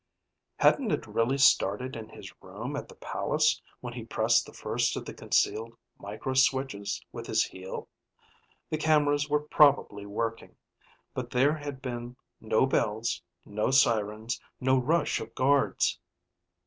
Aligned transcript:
Hadn't 0.57 0.89
it 0.91 1.05
really 1.05 1.37
started 1.37 1.95
in 1.95 2.09
his 2.09 2.33
room 2.41 2.75
at 2.75 2.87
the 2.89 2.95
palace, 2.95 3.61
when 3.81 3.93
he 3.93 4.03
pressed 4.03 4.47
the 4.47 4.51
first 4.51 4.97
of 4.97 5.05
the 5.05 5.13
concealed 5.13 5.77
micro 5.99 6.33
switches 6.33 6.99
with 7.11 7.27
his 7.27 7.43
heel? 7.43 7.87
The 8.71 8.79
cameras 8.79 9.29
were 9.29 9.41
probably 9.43 10.07
working, 10.07 10.55
but 11.13 11.29
there 11.29 11.55
had 11.55 11.83
been 11.83 12.15
no 12.39 12.65
bells, 12.65 13.21
no 13.45 13.69
sirens, 13.69 14.41
no 14.59 14.75
rush 14.79 15.19
of 15.19 15.35
guards. 15.35 15.99